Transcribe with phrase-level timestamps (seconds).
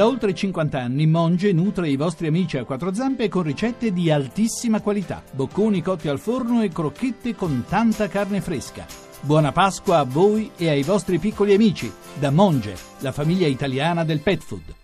[0.00, 4.10] Da oltre 50 anni Monge nutre i vostri amici a quattro zampe con ricette di
[4.10, 8.86] altissima qualità, bocconi cotti al forno e crocchette con tanta carne fresca.
[9.20, 14.20] Buona Pasqua a voi e ai vostri piccoli amici, da Monge, la famiglia italiana del
[14.20, 14.79] pet food.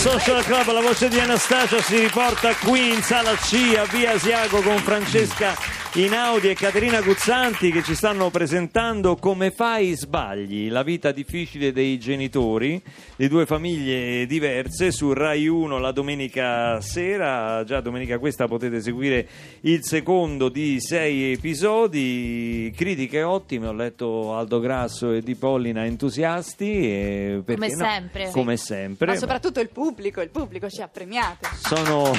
[0.00, 4.62] Social Club, la voce di Anastasia si riporta qui in sala C a Via Asiago
[4.62, 5.54] con Francesca
[5.94, 11.98] Inaudi e Caterina Guzzanti che ci stanno presentando Come fai sbagli, la vita difficile dei
[11.98, 12.80] genitori
[13.16, 19.26] di due famiglie diverse su Rai 1 la domenica sera, già domenica questa potete seguire
[19.62, 26.70] il secondo di sei episodi, critiche ottime, ho letto Aldo Grasso e Di Pollina entusiasti
[26.70, 27.76] e Come no?
[27.76, 28.30] sempre.
[28.30, 29.06] Come sempre.
[29.06, 31.48] Ma soprattutto il pubblico, il pubblico ci ha premiato.
[31.58, 32.12] sono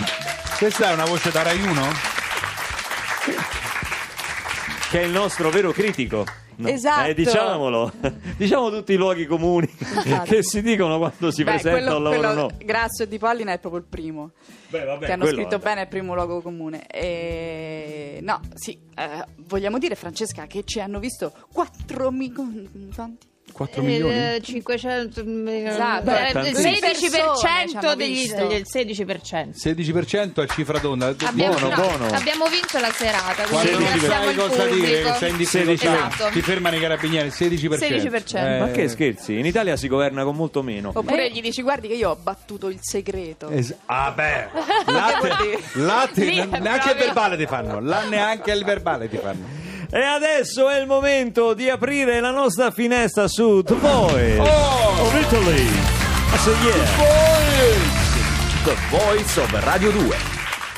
[0.58, 2.21] Questa è una voce da Rai 1?
[4.92, 6.26] Che è il nostro vero critico.
[6.58, 6.68] No.
[6.68, 7.08] Esatto.
[7.08, 7.94] Eh, diciamolo,
[8.36, 9.74] diciamo tutti i luoghi comuni
[10.26, 12.58] che si dicono quando si Beh, presenta quello, un lavoro quello no.
[12.58, 14.32] Grasso e Di Pollina è proprio il primo.
[14.68, 15.64] Beh, vabbè, che hanno scritto vabbè.
[15.64, 16.86] bene il primo luogo comune.
[16.88, 18.20] E...
[18.22, 22.92] No, sì, eh, vogliamo dire, Francesca, che ci hanno visto 4 milioni.
[22.94, 23.31] Quanti?
[23.52, 24.14] 4 milioni?
[24.36, 26.10] Eh, 500 Esatto.
[26.16, 26.70] eh, il Tantissimo.
[26.70, 27.46] 16% ci
[27.78, 29.50] hanno degli, del 16%.
[29.56, 31.08] 16% a cifra tonda.
[31.08, 32.06] Abbiamo, Buono, no, buono.
[32.08, 33.92] abbiamo vinto la serata, quindi Quando 16%.
[33.92, 35.38] ti ringraziamo sai il cosa dire, sei in 16%.
[35.38, 36.30] difficoltà, Esatto.
[36.32, 37.78] ti fermano i carabinieri, 16%.
[37.78, 38.60] 16%.
[38.60, 40.92] Ma che scherzi, in Italia si governa con molto meno.
[40.94, 43.50] Oppure gli dici, guardi che io ho battuto il segreto.
[43.50, 44.48] Es- ah beh,
[44.92, 49.61] latte, latte neanche il verbale ti fanno, là neanche il verbale ti fanno.
[49.94, 55.02] E adesso è il momento di aprire la nostra finestra su The Voice Oh!
[55.02, 55.68] of Italy.
[56.38, 56.74] So yeah.
[58.64, 60.18] The Voice of Radio 2.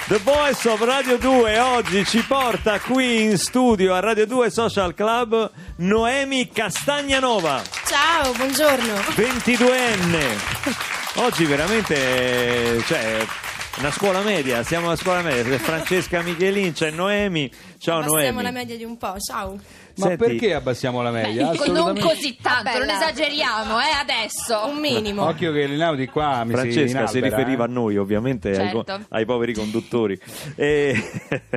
[0.07, 4.93] The Voice of Radio 2 oggi ci porta qui in studio a Radio 2 Social
[4.95, 8.93] Club Noemi Castagnanova, Ciao, buongiorno.
[9.15, 10.25] 22enne.
[11.15, 13.25] Oggi veramente, cioè,
[13.77, 17.51] una scuola media, siamo una scuola media, Francesca Michelin, c'è Noemi.
[17.77, 18.41] Ciao Passiamo Noemi.
[18.43, 19.59] la media di un po', ciao.
[19.95, 21.51] Ma Senti, perché abbassiamo la media?
[21.51, 22.93] Beh, non così tanto, non Bella.
[23.11, 24.65] esageriamo, eh, adesso.
[24.67, 25.23] Un minimo.
[25.27, 27.67] Occhio che l'Inaudi qua mi si Francesca si inalbera, riferiva eh.
[27.67, 28.83] a noi ovviamente ai, Certo.
[28.83, 30.19] co- ai poveri conduttori
[30.55, 30.95] E-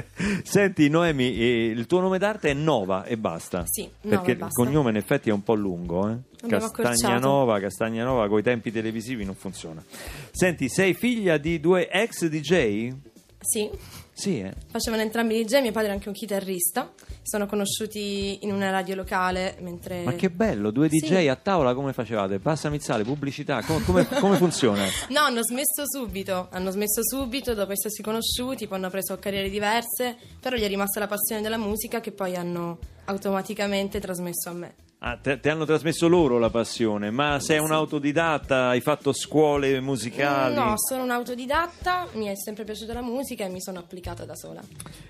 [0.45, 4.61] senti Noemi eh, il tuo nome d'arte è Nova e basta Sì, Nova perché basta.
[4.61, 6.49] il cognome in effetti è un po' lungo eh?
[6.49, 9.83] Castagnanova Castagnanova con i tempi televisivi non funziona
[10.31, 12.93] senti sei figlia di due ex DJ?
[13.41, 13.69] Sì,
[14.19, 16.93] sì eh facevano entrambi DJ, mio padre è anche un chitarrista.
[17.23, 20.05] Sono conosciuti in una radio locale mentre...
[20.05, 21.29] ma che bello due DJ Sì.
[21.29, 22.39] a tavola come facevate?
[22.39, 24.85] Passa Mizzale pubblicità come, come- come funziona?
[25.11, 30.17] No, hanno smesso subito, hanno smesso subito dopo essersi conosciuti, poi hanno preso carriere diverse,
[30.41, 34.75] però gli è rimasta la passione della musica che poi hanno automaticamente trasmesso a me.
[35.09, 38.71] Ah, te- ti hanno trasmesso loro la passione, ma sei un autodidatta?
[38.71, 40.57] Hai fatto scuole musicali?
[40.57, 44.35] No, sono un autodidatta, mi è sempre piaciuta la musica e mi sono applicata da
[44.35, 44.61] sola.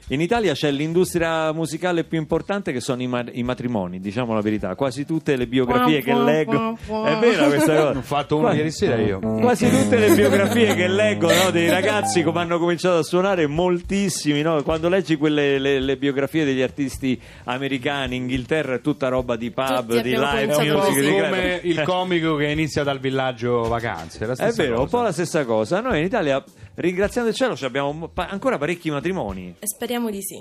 [0.08, 4.42] In Italia c'è l'industria musicale più importante che sono i, ma- i matrimoni, diciamo la
[4.42, 4.74] verità.
[4.74, 6.76] Quasi tutte le biografie che leggo.
[6.76, 7.98] È vera questa cosa?
[7.98, 9.18] Ho fatto uno Qua- ieri sera io.
[9.18, 14.42] Quasi tutte le biografie che leggo no, dei ragazzi come hanno cominciato a suonare, moltissimi.
[14.42, 14.62] no?
[14.62, 19.84] Quando leggi quelle le, le biografie degli artisti americani, Inghilterra è tutta roba di pub,
[19.86, 21.00] Tutti di live music.
[21.00, 24.24] di- Come il comico che inizia dal villaggio vacanze.
[24.24, 24.96] è la È vero, un cosa.
[24.96, 25.80] po' la stessa cosa.
[25.80, 26.42] Noi in Italia,
[26.74, 29.54] ringraziando il cielo, ci abbiamo ancora parecchi matrimoni.
[29.58, 30.40] E speriamo di sì.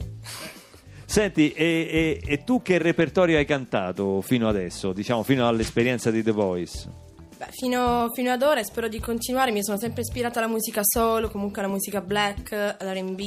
[1.07, 6.23] Senti, e, e- e tu che repertorio hai cantato fino adesso, diciamo fino all'esperienza di
[6.23, 6.89] The Voice?
[7.37, 9.51] Beh, fino, fino ad ora e spero di continuare.
[9.51, 13.19] Mi sono sempre ispirata alla musica soul, comunque alla musica black, all'RB.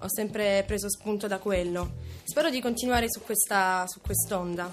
[0.00, 1.92] Ho sempre preso spunto da quello.
[2.26, 4.72] Spero di continuare su, questa, su quest'onda.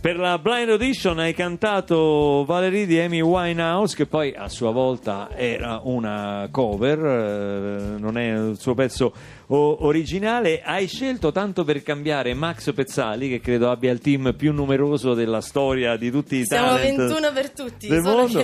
[0.00, 5.28] Per la Blind Audition hai cantato Valerie di Amy Winehouse, che poi a sua volta
[5.34, 9.12] era una cover, eh, non è il suo pezzo
[9.46, 10.62] o- originale.
[10.62, 15.40] Hai scelto tanto per cambiare Max Pezzali, che credo abbia il team più numeroso della
[15.40, 17.88] storia di tutti i Siamo talent 21 per tutti.
[17.88, 18.42] del mondo.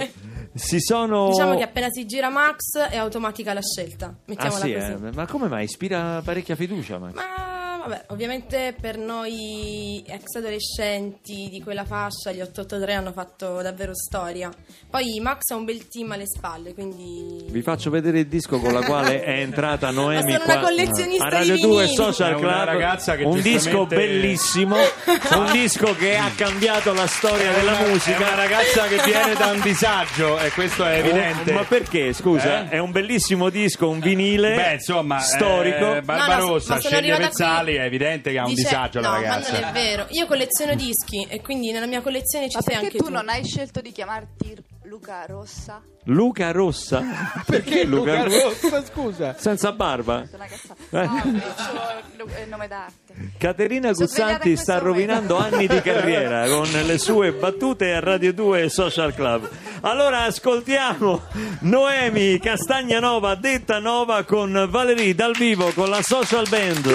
[0.54, 1.28] Si sono...
[1.28, 4.06] Diciamo che appena si gira Max è automatica la scelta.
[4.06, 4.92] Ah Mettiamola sì, così.
[5.06, 5.12] eh?
[5.14, 5.64] ma come mai?
[5.64, 7.14] Ispira parecchia fiducia Max?
[7.14, 13.92] Ma vabbè, ovviamente per noi ex adolescenti di quella fascia, gli 883 hanno fatto davvero
[13.94, 14.50] storia.
[14.90, 17.44] Poi Max ha un bel team alle spalle, quindi...
[17.48, 20.68] Vi faccio vedere il disco con la quale è entrata Noemi Ma sono una qua
[20.68, 21.94] collezionista a Radio di 2 vinili.
[21.94, 22.64] Social È una Club.
[22.66, 24.76] ragazza che un disco giustamente- bellissimo,
[25.34, 28.16] un disco che ha cambiato la storia della È una- musica.
[28.18, 31.50] È una ragazza che viene da un disagio e questo è evidente.
[31.50, 32.12] Oh, ma perché?
[32.12, 32.68] Scusa, Eh?
[32.70, 35.96] è un bellissimo disco, un vinile Beh, insomma, storico.
[35.96, 39.08] eh, Barbarossa ma sono sceglie Pezzali, qui- è evidente che ha un Dice- disagio la
[39.08, 39.52] no, ragazza.
[39.52, 40.06] ma non è vero.
[40.10, 43.10] Io colleziono dischi e quindi nella mia collezione ci Ma sei perché anche tu tu.
[43.12, 45.82] non hai scelto di chiamarti Luca Rossa?
[46.04, 47.02] Luca Rossa.
[47.44, 48.82] perché Luca, Rossa?
[48.84, 49.34] scusa?
[49.38, 50.22] Senza barba.
[50.22, 51.02] È una cazzata.
[51.02, 51.06] Eh.
[51.06, 51.72] No, faccio
[52.16, 53.32] il- il nome d'arte.
[53.36, 57.92] Caterina sono svegliata Guzzanti in sta questo rovinando anni di carriera con le sue battute
[57.92, 59.48] a Radio 2 e Social Club.
[59.82, 61.22] Allora ascoltiamo
[61.60, 63.00] Noemi Castagna
[63.38, 66.86] detta Nova con Valerie dal vivo con la Social Band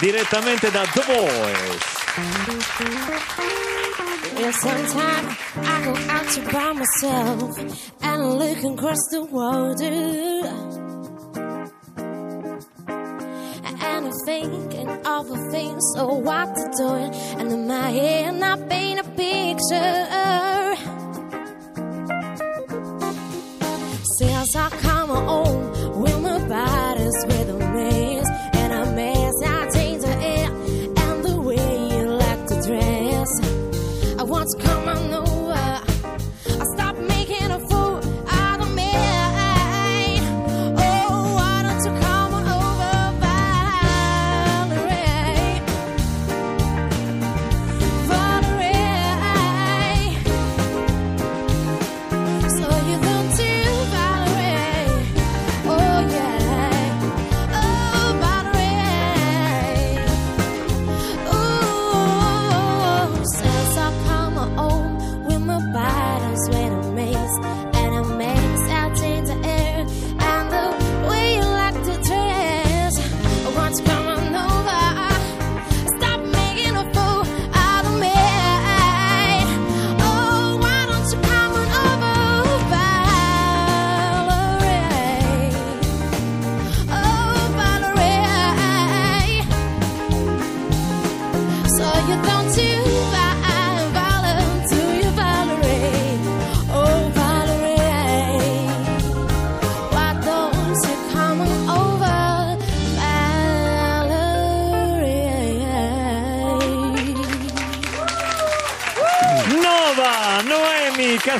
[0.00, 1.98] direttamente da The Voice.
[4.38, 7.58] Yeah, sometimes I go out to by myself
[8.00, 9.92] and look across the water.
[13.66, 16.88] And I'm thinking of the things of what to do.
[17.38, 20.06] And in my head, I paint a picture.
[24.18, 26.89] Since I come home with my body's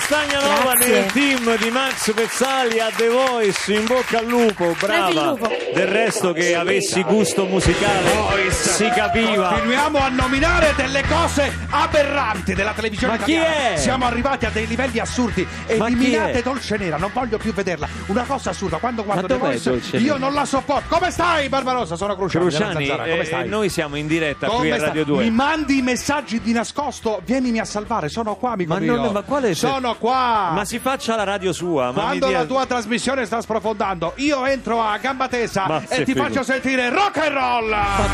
[0.00, 0.92] Castagna Grazie.
[0.92, 5.36] nel team di Max Pezzali a The Voice, in bocca al lupo, brava.
[5.74, 9.48] Del resto che avessi gusto musicale si capiva.
[9.50, 13.72] Continuiamo a nominare delle cose aberranti della televisione Ma chi italiana.
[13.74, 13.76] è?
[13.76, 15.46] Siamo arrivati a dei livelli assurdi.
[15.76, 16.42] Ma chi Eliminate?
[16.42, 17.86] Dolce Nera, non voglio più vederla.
[18.06, 18.78] Una cosa assurda.
[18.78, 20.18] Quando guardo The Voice, Dolce io Nera?
[20.18, 20.96] non la sopporto.
[20.96, 21.96] Come stai, Barbarossa?
[21.96, 22.46] Sono Cruciani.
[22.46, 23.04] Cruciani, Zanzara.
[23.04, 23.48] eh, Come stai?
[23.48, 25.22] noi siamo in diretta qui Come a sta- Radio 2.
[25.24, 28.96] Mi mandi i messaggi di nascosto, vienimi a salvare, sono qua, amico Ma, mio.
[28.96, 30.50] non- ma quale Sono qua.
[30.52, 31.92] Ma si faccia la radio sua.
[31.92, 36.12] Quando dia- la tua trasmissione sta sprofondando, io entro a gamba tesa Ma e ti
[36.12, 36.22] figo.
[36.24, 37.68] faccio sentire rock and roll.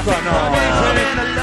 [0.04, 0.54] qua no.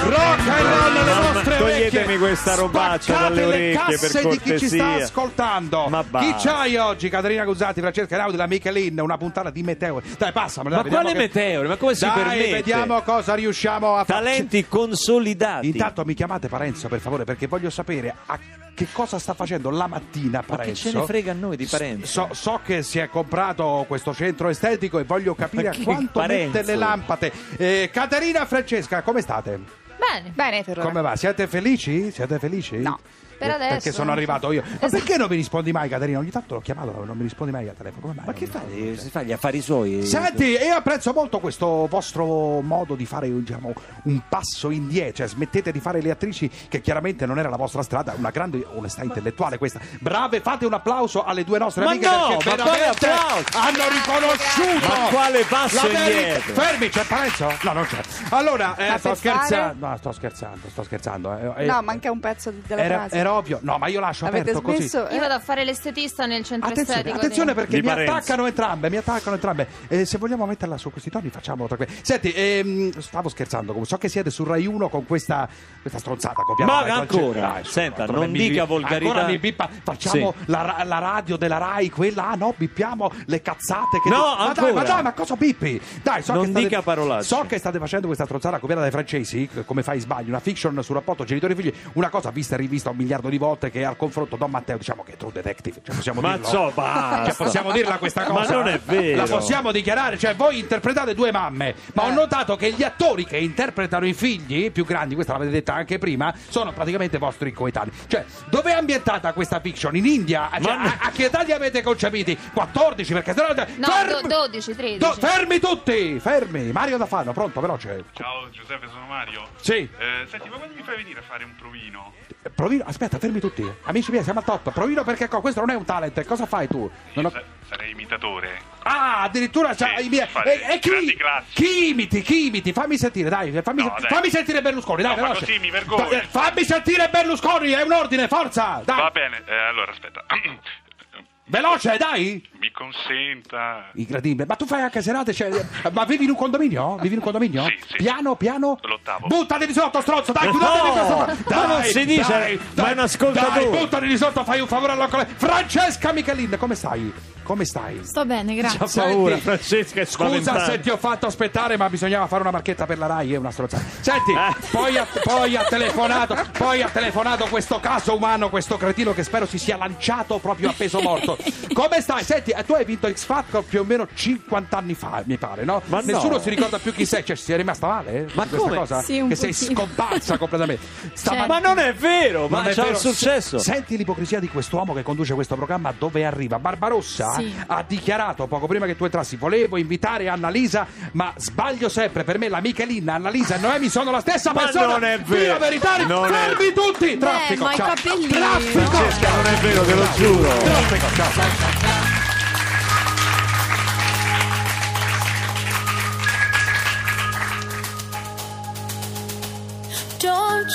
[0.09, 2.17] Rock and roll le Mamma, vostre toglietemi orecchie.
[2.17, 3.45] questa robaccia Spaccate dalle le
[3.77, 5.03] orecchie, per casse di chi ci sta cortesia.
[5.05, 5.87] ascoltando.
[5.89, 7.09] Ma chi c'hai oggi?
[7.09, 10.15] Caterina Guzzati, Francesca Raudi, la Michelin, una puntata di Meteori.
[10.17, 10.77] Dai, passamela.
[10.77, 11.67] Ma quale che- meteore?
[11.67, 12.51] Ma come si Dai, permette?
[12.51, 14.19] vediamo cosa riusciamo a fare.
[14.23, 15.67] Talenti consolidati.
[15.67, 18.37] Intanto mi chiamate Parenzo per favore perché voglio sapere a
[18.85, 20.89] che cosa sta facendo la mattina Ma che Parenzo.
[20.89, 22.05] ce ne frega a noi di Parenzo?
[22.05, 26.19] So, so che si è comprato questo centro estetico e voglio capire a chi- quanto
[26.19, 26.57] Parenzo?
[26.57, 27.31] mette le lampade.
[27.57, 29.59] Eh, Caterina Francesca, come state?
[29.97, 30.31] Bene.
[30.33, 30.87] Bene, per ora.
[30.87, 31.15] Come va?
[31.15, 32.11] Siete felici?
[32.11, 32.77] Siete felici?
[32.77, 32.99] No.
[33.37, 33.69] Per adesso.
[33.73, 34.61] Perché sono arrivato io.
[34.61, 34.89] Ma Esatto.
[34.91, 36.19] perché non mi rispondi mai, Caterina?
[36.19, 38.01] Ogni tanto l'ho chiamato, non mi rispondi mai al telefono.
[38.01, 38.25] Come mai?
[38.25, 38.61] Ma che fa?
[38.73, 40.05] Eh, Si fa gli affari suoi.
[40.05, 43.73] Senti, io apprezzo molto questo vostro modo di fare diciamo,
[44.03, 47.81] un passo indietro, cioè smettete di fare le attrici che chiaramente non era la vostra
[47.83, 49.79] strada, una grande onestà intellettuale questa.
[49.99, 53.43] Brave, fate un applauso alle due nostre Ma amiche no, perché ma veramente applauso?
[53.53, 54.87] hanno riconosciuto.
[54.87, 56.53] Ma quale passo indietro?
[56.53, 57.51] Fermi, c'è Parenzo?
[57.63, 57.99] No, non c'è.
[58.29, 59.87] Allora, eh, sto scherzando.
[59.87, 61.55] No, sto scherzando, sto scherzando.
[61.57, 63.17] eh, eh, No, manca un pezzo di- della era, frase.
[63.23, 63.59] Era ovvio.
[63.61, 64.87] No, ma io lascio Avete aperto così.
[64.87, 65.07] smesso?
[65.11, 67.17] Io vado a fare l'estetista nel centro Attenzione, estetico.
[67.23, 68.11] attenzione perché mi Parenzo.
[68.13, 69.67] attaccano entrambe, mi attaccano entrambe.
[69.87, 73.87] Eh, se vogliamo metterla su questi toni facciamo tra Senti, ehm, stavo scherzando, comunque.
[73.89, 75.47] so che siete su Rai 1 con questa,
[75.81, 76.71] questa stronzata copiata.
[76.71, 77.39] Ma dai, ancora?
[77.39, 79.11] dai, Senta, non mi- dica volgarità.
[79.11, 80.43] Ancora mi bippa, facciamo Sì.
[80.51, 84.63] la, la radio della Rai, quella, ah no, bippiamo le cazzate che No, ma dai,
[84.63, 84.83] ma ancora.
[84.83, 85.81] dai, ma cosa bippi?
[86.01, 87.23] Dai, so Non che state, dica parolacce.
[87.27, 90.95] So che state facendo questa stronzata copiata dai francesi, come fai sbagli, una fiction sul
[90.95, 94.49] rapporto genitori-figli, una cosa vista e rivista un miliardo di volte che al confronto Don
[94.51, 96.47] Matteo, diciamo che è True Detective, cioè possiamo Ma dirlo?
[96.47, 96.71] so.
[96.75, 98.53] Cioè, possiamo dirla questa Ma cosa?
[98.53, 99.17] non è vero.
[99.17, 100.17] La possiamo dichiarare?
[100.17, 102.13] Cioè, voi interpretate due mamme, ma ho Eh.
[102.13, 106.33] notato che gli attori che interpretano i figli più grandi, questa l'avete detta anche prima,
[106.49, 107.91] sono praticamente vostri coetanei.
[108.07, 109.95] Cioè, dove è ambientata questa fiction?
[109.95, 110.49] In India?
[110.61, 112.37] Cioè, Ma- a, a che età li avete concepiti?
[112.53, 113.13] 14?
[113.13, 113.53] Perché sennò...
[113.53, 114.97] No, Ferm- do- 12, 13.
[114.97, 116.19] Do- fermi tutti!
[116.19, 116.71] Fermi!
[116.71, 118.03] Mario da Fano, pronto, veloce.
[118.13, 119.47] Ciao Giuseppe, sono Mario.
[119.59, 119.73] Sì.
[119.97, 122.13] Eh, senti, ma quando mi fai venire a fare un provino?
[122.41, 123.69] Eh, Provino, aspetta, fermi tutti.
[123.83, 124.71] Amici miei, siamo al top.
[124.71, 126.23] Provino perché co- questo non è un talent.
[126.25, 126.89] Cosa fai tu?
[127.13, 128.59] Non ho- Sa- sarei imitatore.
[128.83, 130.27] Ah, addirittura Sì, i miei.
[130.43, 131.17] E, e chi,
[131.53, 132.21] chi imiti?
[132.21, 132.73] Chi imiti?
[132.73, 133.51] Fammi sentire, dai.
[133.61, 134.09] Fammi, No, dai.
[134.09, 135.45] fammi sentire Berlusconi, dai, No, veloce.
[135.45, 136.05] così mi vergogno.
[136.09, 138.81] Fa- eh, fammi sentire Berlusconi, è un ordine, forza!
[138.83, 140.23] Dai, Va bene, eh, allora aspetta.
[141.45, 142.49] veloce, dai!
[142.63, 143.89] Mi consenta.
[143.95, 145.49] Incredibile, ma tu fai anche serate, cioè,
[145.91, 146.95] ma vivi in un condominio?
[146.95, 147.63] Vivi in un condominio?
[147.65, 147.95] Sì, sì.
[147.97, 148.77] Piano, piano?
[148.81, 149.27] L'ottavo.
[149.27, 151.15] Buttali di sotto, stronzo, dai, No, chiudete di questo.
[151.17, 153.69] ma Dai, non si dice, dai, ma dai, è un ascoltatore.
[153.69, 155.27] Dai, buttali di sotto, fai un favore all'occole.
[155.35, 157.13] Francesca Michelin, come stai?
[157.43, 157.99] Come stai?
[158.05, 158.79] Sto bene, grazie.
[158.79, 162.51] Ha paura, Senti, Francesca è Scusa se ti ho fatto aspettare, ma bisognava fare una
[162.51, 163.83] marchetta per la Rai, è una strozzata.
[163.99, 164.55] Senti, Eh.
[164.71, 169.45] poi, ha, poi ha telefonato, poi ha telefonato questo caso umano, questo cretino che spero
[169.45, 171.37] si sia lanciato proprio a peso morto.
[171.73, 172.23] Come stai?
[172.23, 175.63] Senti, eh, tu hai vinto X Factor più o meno 50 anni fa, mi pare,
[175.63, 175.81] no?
[175.85, 176.39] Ma Nessuno no.
[176.39, 178.11] si ricorda più chi sei, cioè sei rimasta male?
[178.11, 178.75] eh, Ma questa come?
[178.77, 179.01] cosa?
[179.01, 180.85] Sì, un che sei scomparsa completamente.
[181.13, 182.89] Stama- Ma non è vero, ma è vero.
[182.89, 183.57] il successo.
[183.57, 186.59] Senti l'ipocrisia di quest'uomo che conduce questo programma dove arriva.
[186.59, 187.53] Barbarossa Sì.
[187.67, 192.23] ha dichiarato poco prima che tu entrassi: volevo invitare Annalisa, ma sbaglio sempre.
[192.23, 194.85] Per me la Michelin, Annalisa e Noemi sono la stessa Ma persona.
[194.87, 195.57] non è vero.
[195.57, 197.17] Verità, Non è- fermi tutti!
[197.17, 197.87] Traffico, ma i ciao.
[197.93, 198.79] capelli- Traffico!
[198.89, 200.57] Francesca, non è vero, te lo giuro.
[200.57, 201.82] Traffico, ciao.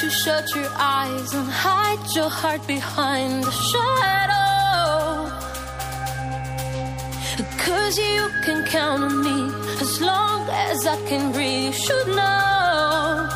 [0.08, 5.28] Don't shut your eyes and hide your heart behind the shadow.
[7.58, 9.38] Cause you can count on me
[9.82, 11.74] as long as I can breathe.
[11.74, 13.28] You should know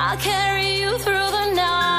[0.00, 1.97] I'll carry you through the night,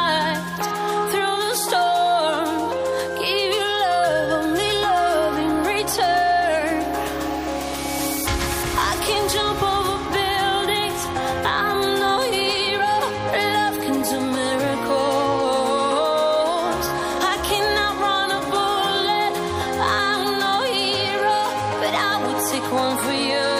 [23.01, 23.58] for you.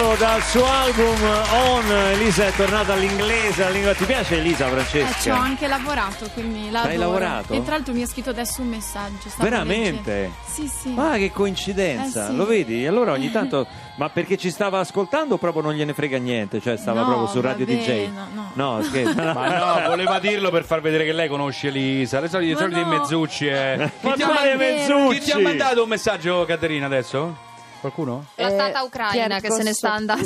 [0.00, 1.90] No Hero dal suo album On.
[2.12, 3.94] Elisa è tornata all'inglese, alla lingua.
[3.94, 5.20] Ti piace Elisa Eh, Francesca?
[5.20, 7.52] ci ho anche lavorato, quindi la Hai lavorato?
[7.52, 9.28] E tra l'altro mi ha scritto adesso un messaggio.
[9.36, 10.30] Veramente?
[10.46, 10.94] Sì, sì.
[10.96, 12.36] Ah, che coincidenza, Eh, sì.
[12.36, 12.86] lo vedi?
[12.86, 13.66] Allora ogni tanto,
[13.96, 16.60] ma perché ci stava ascoltando o proprio non gliene frega niente?
[16.60, 18.08] Cioè stava No, proprio su Radio vabbè, DJ?
[18.32, 18.82] no, no.
[18.82, 19.14] scherzo.
[19.22, 22.20] Ma no, voleva dirlo per far vedere che lei conosce Elisa.
[22.20, 22.86] Le solite, i Ma soliti no.
[22.88, 23.46] mezzucci.
[23.48, 23.90] eh.
[24.00, 25.18] Ma Chi, ti ha mezzucci?
[25.18, 27.48] chi ti ha mandato un messaggio, Caterina, adesso?
[27.80, 28.26] Qualcuno?
[28.36, 30.24] La stata ucraina che se ne sta andando.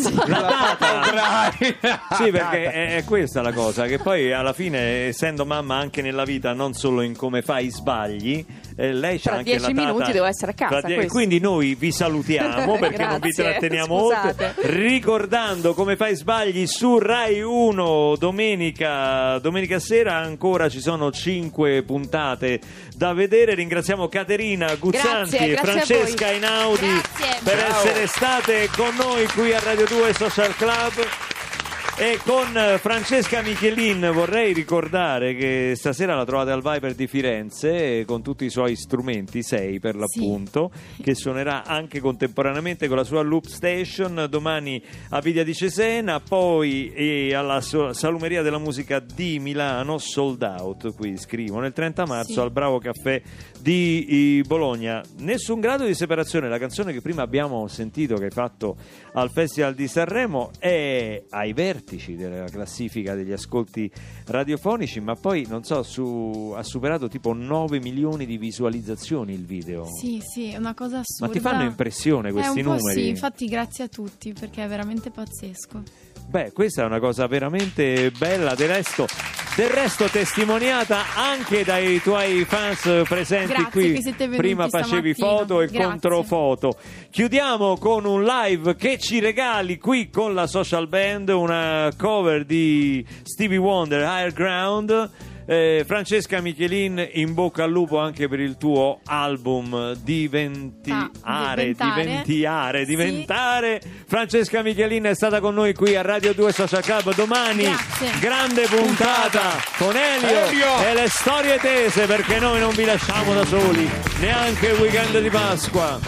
[2.17, 6.25] Sì, perché è, è questa la cosa, che poi alla fine, essendo mamma anche nella
[6.25, 8.45] vita, non solo in come fa i sbagli,
[8.77, 11.07] eh, lei c'ha Tra anche dieci la minuti devo essere a casa, die-.
[11.07, 14.45] Quindi noi vi salutiamo perché non vi tratteniamo scusate.
[14.45, 14.55] oltre.
[14.73, 21.83] Ricordando come fa i sbagli su Rai 1 domenica, domenica sera ancora ci sono cinque
[21.83, 22.61] puntate
[22.97, 23.55] da vedere.
[23.55, 26.35] Ringraziamo Caterina Guzzanti Grazie, e Francesca voi.
[26.35, 27.41] Einaudi Grazie.
[27.45, 27.69] per Ciao.
[27.69, 31.24] essere state con noi qui a Radio 2 Social Club.
[31.97, 38.01] E con eh, Francesca Michelin vorrei ricordare che stasera la trovate al Viper di Firenze
[38.01, 43.05] eh, con tutti i suoi strumenti, sei per l'appunto, che suonerà anche contemporaneamente con la
[43.05, 49.99] sua Loop Station domani a Vidia di Cesena, poi alla Salumeria della Musica di Milano,
[49.99, 52.41] sold out, qui scrivo, nel 30 marzo Sì.
[52.41, 53.23] al Bravo Caffè
[53.65, 55.03] di Bologna.
[55.21, 58.77] Nessun grado di separazione, la canzone che prima abbiamo sentito che hai fatto
[59.15, 63.91] al Festival di Sanremo è ai vertici della classifica degli ascolti
[64.27, 69.87] radiofonici, ma poi non so, su- ha superato tipo 9 milioni di visualizzazioni il video.
[69.87, 71.33] Sì, sì, è una cosa Ma assurda.
[71.33, 73.01] ti fanno impressione questi numeri?
[73.01, 75.83] Sì, infatti grazie a tutti perché è veramente pazzesco.
[76.29, 78.55] Beh, questa è una cosa veramente bella.
[78.55, 79.07] Del resto,
[79.57, 84.37] del resto testimoniata anche dai tuoi fans presenti Grazie qui.
[84.37, 85.39] Prima facevi stamattina.
[85.39, 85.85] foto e Grazie.
[85.85, 86.77] controfoto.
[87.11, 93.07] Chiudiamo con un live che ci regali qui con la social band una cover di
[93.23, 95.11] Stevie Wonder, Higher Ground.
[95.47, 102.05] Eh, Francesca Michelin, in bocca al lupo anche per il tuo album Diventiare, diventare.
[102.05, 102.87] diventiare, Sì.
[102.87, 103.83] diventare.
[104.07, 107.15] Francesca Michelin è stata con noi qui a Radio 2 Social Club.
[107.15, 108.11] Domani, Grazie.
[108.21, 110.87] grande puntata con Elio, Elio.
[110.87, 113.89] e le storie tese perché noi non vi lasciamo da soli,
[114.21, 115.99] neanche il weekend di Pasqua.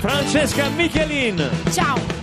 [0.00, 1.48] Francesca Michelin.
[1.72, 2.19] Ciao!